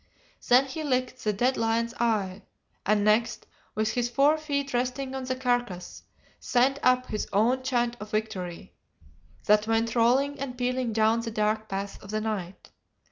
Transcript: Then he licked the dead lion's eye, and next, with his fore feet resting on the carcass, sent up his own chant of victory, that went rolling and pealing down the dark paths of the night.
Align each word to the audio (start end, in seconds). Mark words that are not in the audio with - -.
Then 0.47 0.65
he 0.65 0.81
licked 0.81 1.23
the 1.23 1.31
dead 1.31 1.57
lion's 1.57 1.93
eye, 1.99 2.41
and 2.87 3.03
next, 3.03 3.45
with 3.75 3.91
his 3.91 4.09
fore 4.09 4.35
feet 4.35 4.73
resting 4.73 5.13
on 5.13 5.25
the 5.25 5.35
carcass, 5.35 6.01
sent 6.39 6.79
up 6.81 7.05
his 7.05 7.27
own 7.31 7.61
chant 7.61 7.97
of 7.99 8.09
victory, 8.09 8.73
that 9.45 9.67
went 9.67 9.95
rolling 9.95 10.39
and 10.39 10.57
pealing 10.57 10.91
down 10.91 11.19
the 11.21 11.29
dark 11.29 11.69
paths 11.69 11.99
of 11.99 12.09
the 12.09 12.19
night. 12.19 12.71